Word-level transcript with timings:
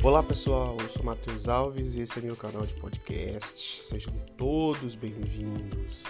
Olá 0.00 0.22
pessoal, 0.22 0.76
eu 0.80 0.88
sou 0.88 1.02
Matheus 1.02 1.48
Alves 1.48 1.96
e 1.96 2.02
esse 2.02 2.20
é 2.20 2.22
meu 2.22 2.36
canal 2.36 2.64
de 2.64 2.72
podcast. 2.74 3.82
Sejam 3.82 4.14
todos 4.36 4.94
bem-vindos. 4.94 6.04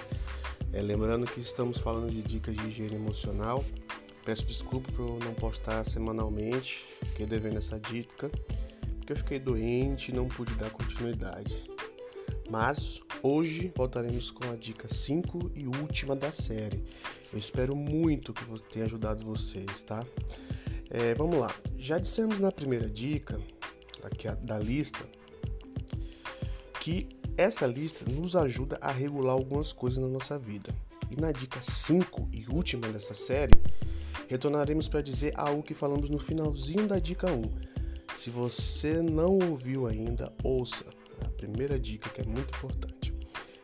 É, 0.74 0.82
lembrando 0.82 1.26
que 1.26 1.40
estamos 1.40 1.78
falando 1.78 2.10
de 2.10 2.22
dicas 2.22 2.54
de 2.54 2.66
higiene 2.66 2.96
emocional. 2.96 3.64
Peço 4.26 4.44
desculpa 4.44 4.92
por 4.92 5.18
não 5.24 5.32
postar 5.32 5.84
semanalmente, 5.84 6.84
fiquei 7.02 7.24
devendo 7.24 7.56
essa 7.56 7.80
dica, 7.80 8.30
porque 8.98 9.14
eu 9.14 9.16
fiquei 9.16 9.38
doente 9.38 10.12
e 10.12 10.14
não 10.14 10.28
pude 10.28 10.54
dar 10.54 10.70
continuidade. 10.70 11.64
Mas 12.50 13.00
hoje 13.22 13.72
voltaremos 13.74 14.30
com 14.30 14.50
a 14.52 14.54
dica 14.54 14.86
5 14.86 15.50
e 15.54 15.66
última 15.66 16.14
da 16.14 16.30
série. 16.30 16.84
Eu 17.32 17.38
espero 17.38 17.74
muito 17.74 18.34
que 18.34 18.44
tenha 18.70 18.84
ajudado 18.84 19.24
vocês, 19.24 19.82
tá? 19.82 20.04
É, 20.90 21.14
vamos 21.14 21.38
lá. 21.38 21.54
Já 21.78 21.98
dissemos 21.98 22.38
na 22.38 22.52
primeira 22.52 22.88
dica 22.88 23.40
aqui 24.08 24.28
da 24.42 24.58
lista 24.58 24.98
que 26.80 27.08
essa 27.36 27.66
lista 27.66 28.10
nos 28.10 28.34
ajuda 28.34 28.78
a 28.80 28.90
regular 28.90 29.32
algumas 29.32 29.72
coisas 29.72 29.98
na 29.98 30.08
nossa 30.08 30.38
vida. 30.38 30.74
E 31.10 31.20
na 31.20 31.30
dica 31.32 31.60
5 31.62 32.28
e 32.32 32.46
última 32.48 32.88
dessa 32.88 33.14
série, 33.14 33.54
retornaremos 34.26 34.88
para 34.88 35.00
dizer 35.00 35.32
algo 35.36 35.62
que 35.62 35.74
falamos 35.74 36.10
no 36.10 36.18
finalzinho 36.18 36.86
da 36.86 36.98
dica 36.98 37.32
1. 37.32 37.42
Se 38.14 38.30
você 38.30 39.00
não 39.00 39.38
ouviu 39.38 39.86
ainda, 39.86 40.32
ouça 40.42 40.84
a 41.24 41.28
primeira 41.30 41.78
dica 41.78 42.10
que 42.10 42.20
é 42.20 42.24
muito 42.24 42.54
importante. 42.56 43.14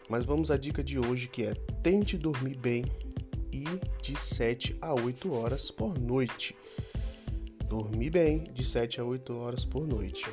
Mas 0.08 0.24
vamos 0.24 0.50
à 0.50 0.56
dica 0.56 0.82
de 0.82 0.98
hoje 0.98 1.28
que 1.28 1.44
é 1.44 1.54
tente 1.82 2.16
dormir 2.16 2.56
bem 2.56 2.84
e 3.52 3.64
de 4.02 4.18
7 4.18 4.76
a 4.80 4.94
8 4.94 5.32
horas 5.32 5.70
por 5.70 5.98
noite 5.98 6.54
dormir 7.68 8.10
bem 8.10 8.44
de 8.52 8.64
7 8.64 9.00
a 9.00 9.04
8 9.04 9.36
horas 9.36 9.64
por 9.64 9.86
noite. 9.86 10.24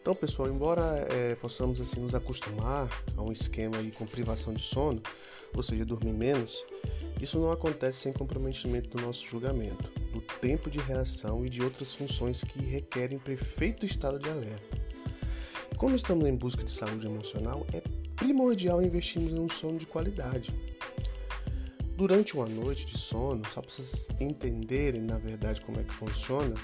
Então, 0.00 0.14
pessoal, 0.14 0.48
embora 0.48 0.82
é, 1.10 1.34
possamos 1.34 1.80
assim 1.80 2.00
nos 2.00 2.14
acostumar 2.14 2.88
a 3.16 3.22
um 3.22 3.30
esquema 3.30 3.76
aí 3.76 3.90
com 3.90 4.06
privação 4.06 4.54
de 4.54 4.62
sono, 4.62 5.02
ou 5.54 5.62
seja, 5.62 5.84
dormir 5.84 6.12
menos, 6.12 6.64
isso 7.20 7.38
não 7.38 7.50
acontece 7.50 7.98
sem 7.98 8.12
comprometimento 8.12 8.88
do 8.88 9.02
nosso 9.02 9.26
julgamento, 9.26 9.90
do 10.12 10.20
tempo 10.40 10.70
de 10.70 10.78
reação 10.78 11.44
e 11.44 11.50
de 11.50 11.62
outras 11.62 11.92
funções 11.92 12.42
que 12.42 12.58
requerem 12.60 13.18
perfeito 13.18 13.84
estado 13.84 14.18
de 14.18 14.30
alerta. 14.30 14.78
Como 15.76 15.94
estamos 15.94 16.26
em 16.26 16.34
busca 16.34 16.64
de 16.64 16.70
saúde 16.70 17.06
emocional, 17.06 17.66
é 17.72 17.82
primordial 18.16 18.82
investirmos 18.82 19.32
em 19.32 19.38
um 19.38 19.48
sono 19.48 19.78
de 19.78 19.86
qualidade. 19.86 20.52
Durante 21.98 22.36
uma 22.36 22.46
noite 22.46 22.86
de 22.86 22.96
sono, 22.96 23.42
só 23.52 23.60
para 23.60 23.72
vocês 23.72 24.06
entenderem 24.20 25.00
na 25.00 25.18
verdade 25.18 25.60
como 25.60 25.80
é 25.80 25.82
que 25.82 25.92
funciona, 25.92 26.54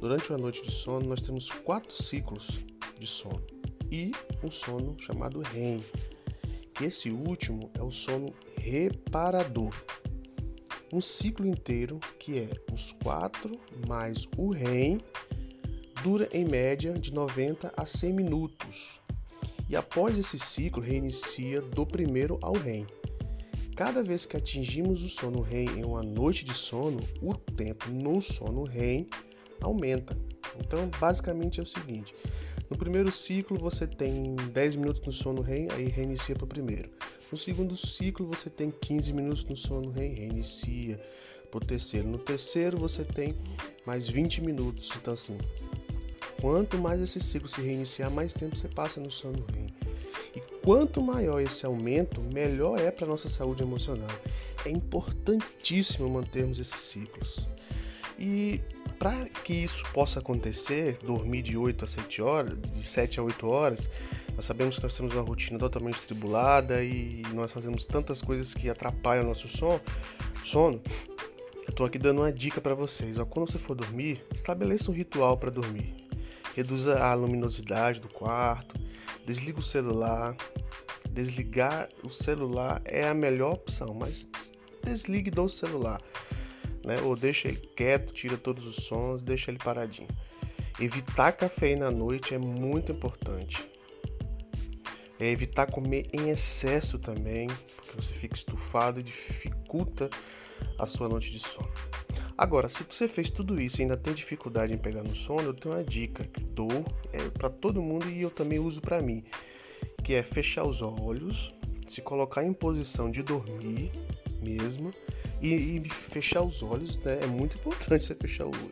durante 0.00 0.30
uma 0.30 0.38
noite 0.38 0.62
de 0.62 0.70
sono 0.70 1.08
nós 1.08 1.20
temos 1.20 1.50
quatro 1.50 1.92
ciclos 1.92 2.60
de 2.96 3.04
sono 3.04 3.44
e 3.90 4.12
um 4.40 4.48
sono 4.52 4.94
chamado 5.00 5.40
REM, 5.40 5.82
que 6.72 6.84
esse 6.84 7.10
último 7.10 7.72
é 7.74 7.82
o 7.82 7.90
sono 7.90 8.32
reparador. 8.56 9.74
Um 10.92 11.00
ciclo 11.00 11.44
inteiro 11.44 11.98
que 12.20 12.38
é 12.38 12.48
os 12.72 12.92
quatro 12.92 13.58
mais 13.88 14.28
o 14.36 14.52
REM 14.52 15.00
dura 16.04 16.28
em 16.32 16.44
média 16.44 16.92
de 16.92 17.12
90 17.12 17.72
a 17.76 17.84
100 17.84 18.12
minutos. 18.12 19.00
E 19.68 19.74
após 19.74 20.16
esse 20.16 20.38
ciclo 20.38 20.80
reinicia 20.80 21.60
do 21.60 21.84
primeiro 21.84 22.38
ao 22.40 22.52
REM. 22.52 22.86
Cada 23.78 24.02
vez 24.02 24.26
que 24.26 24.36
atingimos 24.36 25.04
o 25.04 25.08
sono 25.08 25.40
REM 25.40 25.78
em 25.78 25.84
uma 25.84 26.02
noite 26.02 26.44
de 26.44 26.52
sono, 26.52 26.98
o 27.22 27.32
tempo 27.32 27.88
no 27.88 28.20
sono 28.20 28.64
REM 28.64 29.06
aumenta. 29.60 30.18
Então, 30.58 30.90
basicamente 30.98 31.60
é 31.60 31.62
o 31.62 31.66
seguinte: 31.66 32.12
no 32.68 32.76
primeiro 32.76 33.12
ciclo 33.12 33.56
você 33.56 33.86
tem 33.86 34.34
10 34.34 34.74
minutos 34.74 35.00
no 35.06 35.12
sono 35.12 35.42
REM, 35.42 35.68
aí 35.70 35.86
reinicia 35.86 36.34
para 36.34 36.44
o 36.44 36.48
primeiro. 36.48 36.90
No 37.30 37.38
segundo 37.38 37.76
ciclo 37.76 38.26
você 38.26 38.50
tem 38.50 38.68
15 38.68 39.12
minutos 39.12 39.44
no 39.44 39.56
sono 39.56 39.90
REM, 39.90 40.12
reinicia 40.12 41.00
para 41.48 41.58
o 41.58 41.64
terceiro. 41.64 42.08
No 42.08 42.18
terceiro 42.18 42.76
você 42.78 43.04
tem 43.04 43.36
mais 43.86 44.08
20 44.08 44.40
minutos. 44.40 44.90
Então, 45.00 45.14
assim, 45.14 45.38
quanto 46.40 46.76
mais 46.78 47.00
esse 47.00 47.20
ciclo 47.20 47.48
se 47.48 47.60
reiniciar, 47.60 48.10
mais 48.10 48.34
tempo 48.34 48.56
você 48.56 48.66
passa 48.66 48.98
no 48.98 49.08
sono 49.08 49.46
REM. 49.54 49.87
Quanto 50.68 51.00
maior 51.00 51.40
esse 51.40 51.64
aumento, 51.64 52.20
melhor 52.20 52.78
é 52.78 52.90
para 52.90 53.06
a 53.06 53.08
nossa 53.08 53.26
saúde 53.26 53.62
emocional. 53.62 54.10
É 54.66 54.68
importantíssimo 54.68 56.10
mantermos 56.10 56.58
esses 56.58 56.78
ciclos. 56.78 57.48
E 58.18 58.60
para 58.98 59.30
que 59.30 59.54
isso 59.54 59.82
possa 59.94 60.18
acontecer, 60.18 60.98
dormir 61.02 61.40
de 61.40 61.56
8 61.56 61.86
a 61.86 61.88
7 61.88 62.20
horas, 62.20 62.58
de 62.60 62.84
7 62.84 63.18
a 63.18 63.22
8 63.22 63.48
horas, 63.48 63.88
nós 64.36 64.44
sabemos 64.44 64.76
que 64.76 64.82
nós 64.82 64.92
temos 64.92 65.14
uma 65.14 65.22
rotina 65.22 65.58
totalmente 65.58 66.02
tribulada 66.02 66.84
e 66.84 67.22
nós 67.32 67.50
fazemos 67.50 67.86
tantas 67.86 68.20
coisas 68.20 68.52
que 68.52 68.68
atrapalham 68.68 69.24
o 69.24 69.28
nosso 69.28 69.48
sono. 69.48 69.80
sono. 70.44 70.82
Eu 71.66 71.70
estou 71.70 71.86
aqui 71.86 71.98
dando 71.98 72.20
uma 72.20 72.30
dica 72.30 72.60
para 72.60 72.74
vocês. 72.74 73.18
Ó, 73.18 73.24
quando 73.24 73.50
você 73.50 73.58
for 73.58 73.74
dormir, 73.74 74.22
estabeleça 74.34 74.90
um 74.90 74.94
ritual 74.94 75.38
para 75.38 75.48
dormir. 75.48 76.07
Reduza 76.58 77.04
a 77.04 77.14
luminosidade 77.14 78.00
do 78.00 78.08
quarto, 78.08 78.74
desliga 79.24 79.60
o 79.60 79.62
celular. 79.62 80.36
Desligar 81.08 81.88
o 82.02 82.10
celular 82.10 82.82
é 82.84 83.06
a 83.06 83.14
melhor 83.14 83.52
opção, 83.52 83.94
mas 83.94 84.28
desligue 84.82 85.30
do 85.30 85.48
celular, 85.48 86.02
né? 86.84 87.00
Ou 87.02 87.14
deixa 87.14 87.46
ele 87.46 87.58
quieto, 87.76 88.12
tira 88.12 88.36
todos 88.36 88.66
os 88.66 88.86
sons, 88.86 89.22
deixa 89.22 89.52
ele 89.52 89.58
paradinho. 89.58 90.08
Evitar 90.80 91.30
cafeína 91.30 91.86
à 91.86 91.90
noite 91.92 92.34
é 92.34 92.38
muito 92.38 92.90
importante. 92.90 93.64
É 95.20 95.30
evitar 95.30 95.66
comer 95.70 96.08
em 96.12 96.30
excesso 96.30 96.98
também, 96.98 97.46
porque 97.76 97.92
você 97.94 98.12
fica 98.12 98.34
estufado 98.34 98.98
e 98.98 99.04
dificulta 99.04 100.10
a 100.76 100.86
sua 100.86 101.08
noite 101.08 101.30
de 101.30 101.38
sono. 101.38 101.70
Agora, 102.38 102.68
se 102.68 102.84
você 102.88 103.08
fez 103.08 103.32
tudo 103.32 103.60
isso 103.60 103.80
e 103.80 103.82
ainda 103.82 103.96
tem 103.96 104.14
dificuldade 104.14 104.72
em 104.72 104.78
pegar 104.78 105.02
no 105.02 105.12
sono, 105.12 105.48
eu 105.48 105.54
tenho 105.54 105.74
uma 105.74 105.82
dica 105.82 106.22
que 106.22 106.40
dou 106.40 106.86
é, 107.12 107.28
para 107.30 107.50
todo 107.50 107.82
mundo 107.82 108.08
e 108.08 108.22
eu 108.22 108.30
também 108.30 108.60
uso 108.60 108.80
para 108.80 109.02
mim, 109.02 109.24
que 110.04 110.14
é 110.14 110.22
fechar 110.22 110.62
os 110.62 110.80
olhos, 110.80 111.52
se 111.88 112.00
colocar 112.00 112.44
em 112.44 112.52
posição 112.52 113.10
de 113.10 113.24
dormir 113.24 113.90
mesmo 114.40 114.92
e, 115.42 115.48
e 115.52 115.88
fechar 115.90 116.42
os 116.42 116.62
olhos, 116.62 116.96
né? 116.98 117.24
É 117.24 117.26
muito 117.26 117.56
importante 117.56 118.04
você 118.04 118.14
fechar 118.14 118.44
o 118.44 118.50
olho. 118.50 118.70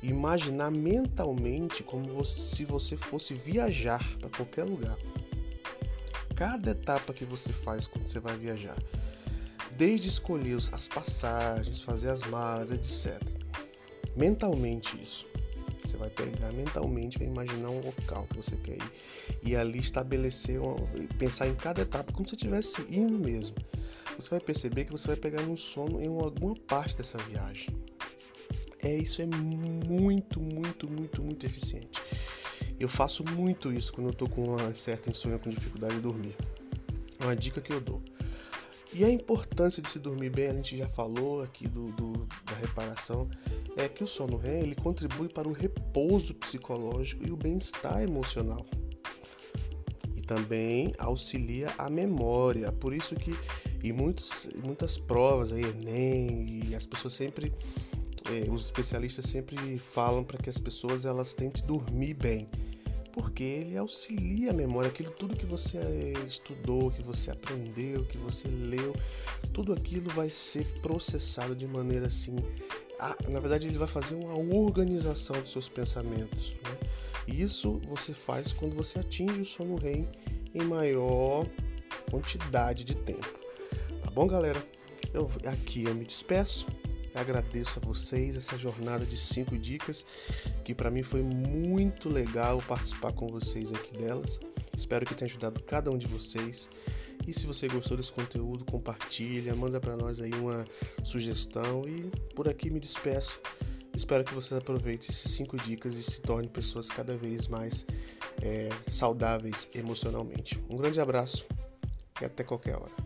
Imaginar 0.00 0.70
mentalmente 0.70 1.82
como 1.82 2.24
se 2.24 2.64
você 2.64 2.96
fosse 2.96 3.34
viajar 3.34 4.06
para 4.20 4.30
qualquer 4.30 4.62
lugar. 4.62 4.96
Cada 6.36 6.70
etapa 6.70 7.12
que 7.12 7.24
você 7.24 7.52
faz 7.52 7.88
quando 7.88 8.06
você 8.06 8.20
vai 8.20 8.36
viajar 8.36 8.76
desde 9.76 10.08
escolher 10.08 10.56
as 10.72 10.88
passagens, 10.88 11.82
fazer 11.82 12.10
as 12.10 12.22
malas, 12.22 12.70
etc. 12.70 13.20
Mentalmente 14.16 15.00
isso. 15.02 15.26
Você 15.84 15.96
vai 15.96 16.08
pegar 16.08 16.50
mentalmente 16.52 17.18
para 17.18 17.26
imaginar 17.26 17.68
um 17.68 17.80
local 17.80 18.26
que 18.30 18.36
você 18.36 18.56
quer 18.56 18.76
ir 18.76 18.92
e 19.42 19.54
ali 19.54 19.78
estabelecer, 19.78 20.60
uma, 20.60 20.76
pensar 21.18 21.46
em 21.46 21.54
cada 21.54 21.82
etapa 21.82 22.12
como 22.12 22.26
se 22.26 22.34
estivesse 22.34 22.80
indo 22.88 23.18
mesmo. 23.18 23.54
Você 24.16 24.30
vai 24.30 24.40
perceber 24.40 24.86
que 24.86 24.92
você 24.92 25.08
vai 25.08 25.16
pegar 25.16 25.42
um 25.42 25.56
sono 25.56 26.00
em 26.00 26.06
alguma 26.06 26.54
parte 26.54 26.96
dessa 26.96 27.18
viagem. 27.18 27.68
É 28.82 28.94
isso 28.94 29.22
é 29.22 29.26
muito, 29.26 30.40
muito, 30.40 30.88
muito, 30.88 31.22
muito 31.22 31.46
eficiente. 31.46 32.02
Eu 32.78 32.88
faço 32.88 33.24
muito 33.24 33.72
isso 33.72 33.92
quando 33.92 34.08
eu 34.08 34.14
tô 34.14 34.28
com 34.28 34.44
uma 34.44 34.74
certa 34.74 35.10
insônia 35.10 35.38
com 35.38 35.50
dificuldade 35.50 35.96
de 35.96 36.00
dormir. 36.00 36.36
Uma 37.20 37.36
dica 37.36 37.60
que 37.60 37.72
eu 37.72 37.80
dou. 37.80 38.02
E 38.94 39.04
a 39.04 39.10
importância 39.10 39.82
de 39.82 39.90
se 39.90 39.98
dormir 39.98 40.30
bem, 40.30 40.46
a 40.46 40.52
gente 40.52 40.78
já 40.78 40.88
falou 40.88 41.42
aqui 41.42 41.66
do, 41.66 41.90
do 41.92 42.12
da 42.44 42.54
reparação, 42.60 43.28
é 43.76 43.88
que 43.88 44.04
o 44.04 44.06
sono 44.06 44.36
REM 44.36 44.60
ele 44.60 44.76
contribui 44.76 45.28
para 45.28 45.48
o 45.48 45.52
repouso 45.52 46.32
psicológico 46.32 47.26
e 47.26 47.32
o 47.32 47.36
bem-estar 47.36 48.02
emocional. 48.02 48.64
E 50.14 50.20
também 50.20 50.92
auxilia 50.96 51.74
a 51.76 51.90
memória. 51.90 52.70
Por 52.70 52.94
isso 52.94 53.16
que 53.16 53.36
em 53.82 53.92
muitos, 53.92 54.48
muitas 54.62 54.96
provas 54.96 55.52
aí, 55.52 55.64
Enem, 55.64 56.62
e 56.68 56.74
as 56.76 56.86
pessoas 56.86 57.14
sempre, 57.14 57.52
eh, 58.30 58.48
os 58.48 58.66
especialistas 58.66 59.24
sempre 59.24 59.76
falam 59.76 60.22
para 60.22 60.38
que 60.38 60.48
as 60.48 60.58
pessoas 60.58 61.04
elas 61.04 61.34
tentem 61.34 61.66
dormir 61.66 62.14
bem 62.14 62.48
porque 63.14 63.44
ele 63.44 63.76
auxilia 63.76 64.50
a 64.50 64.52
memória, 64.52 64.90
aquilo 64.90 65.12
tudo 65.12 65.36
que 65.36 65.46
você 65.46 65.78
estudou, 66.26 66.90
que 66.90 67.00
você 67.00 67.30
aprendeu, 67.30 68.04
que 68.04 68.18
você 68.18 68.48
leu, 68.48 68.92
tudo 69.52 69.72
aquilo 69.72 70.10
vai 70.10 70.28
ser 70.28 70.66
processado 70.82 71.54
de 71.54 71.64
maneira 71.64 72.06
assim. 72.06 72.36
A, 72.98 73.16
na 73.28 73.38
verdade, 73.38 73.68
ele 73.68 73.78
vai 73.78 73.86
fazer 73.86 74.16
uma 74.16 74.34
organização 74.36 75.40
dos 75.40 75.52
seus 75.52 75.68
pensamentos. 75.68 76.56
Né? 76.64 76.76
Isso 77.28 77.80
você 77.84 78.12
faz 78.12 78.52
quando 78.52 78.74
você 78.74 78.98
atinge 78.98 79.42
o 79.42 79.44
sono 79.44 79.76
REM 79.76 80.08
em 80.52 80.64
maior 80.64 81.46
quantidade 82.10 82.82
de 82.82 82.96
tempo. 82.96 83.38
Tá 84.02 84.10
bom, 84.10 84.26
galera? 84.26 84.60
Eu, 85.12 85.30
aqui 85.46 85.84
eu 85.84 85.94
me 85.94 86.04
despeço. 86.04 86.66
Agradeço 87.14 87.78
a 87.80 87.86
vocês 87.86 88.36
essa 88.36 88.58
jornada 88.58 89.06
de 89.06 89.16
cinco 89.16 89.56
dicas, 89.56 90.04
que 90.64 90.74
para 90.74 90.90
mim 90.90 91.04
foi 91.04 91.22
muito 91.22 92.08
legal 92.08 92.60
participar 92.66 93.12
com 93.12 93.28
vocês 93.28 93.72
aqui 93.72 93.96
delas. 93.96 94.40
Espero 94.76 95.06
que 95.06 95.14
tenha 95.14 95.28
ajudado 95.28 95.62
cada 95.62 95.90
um 95.90 95.96
de 95.96 96.08
vocês. 96.08 96.68
E 97.26 97.32
se 97.32 97.46
você 97.46 97.68
gostou 97.68 97.96
desse 97.96 98.12
conteúdo, 98.12 98.64
compartilha, 98.64 99.54
manda 99.54 99.80
para 99.80 99.96
nós 99.96 100.20
aí 100.20 100.32
uma 100.34 100.64
sugestão 101.04 101.88
e 101.88 102.10
por 102.34 102.48
aqui 102.48 102.68
me 102.68 102.80
despeço. 102.80 103.40
Espero 103.94 104.24
que 104.24 104.34
vocês 104.34 104.58
aproveitem 104.58 105.08
essas 105.08 105.30
cinco 105.30 105.56
dicas 105.56 105.94
e 105.94 106.02
se 106.02 106.20
tornem 106.20 106.50
pessoas 106.50 106.88
cada 106.88 107.16
vez 107.16 107.46
mais 107.46 107.86
é, 108.42 108.68
saudáveis 108.88 109.68
emocionalmente. 109.72 110.60
Um 110.68 110.76
grande 110.76 111.00
abraço 111.00 111.46
e 112.20 112.24
até 112.24 112.42
qualquer 112.42 112.76
hora. 112.76 113.03